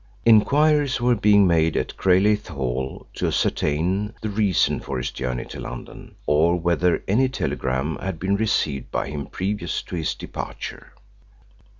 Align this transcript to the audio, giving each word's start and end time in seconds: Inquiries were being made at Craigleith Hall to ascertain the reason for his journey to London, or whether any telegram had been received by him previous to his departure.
Inquiries 0.25 0.99
were 0.99 1.13
being 1.13 1.45
made 1.45 1.77
at 1.77 1.95
Craigleith 1.95 2.47
Hall 2.47 3.05
to 3.13 3.27
ascertain 3.27 4.15
the 4.19 4.29
reason 4.29 4.79
for 4.79 4.97
his 4.97 5.11
journey 5.11 5.45
to 5.45 5.59
London, 5.59 6.15
or 6.25 6.55
whether 6.59 7.03
any 7.07 7.29
telegram 7.29 7.97
had 7.99 8.17
been 8.17 8.35
received 8.35 8.89
by 8.89 9.09
him 9.09 9.27
previous 9.27 9.83
to 9.83 9.95
his 9.95 10.15
departure. 10.15 10.93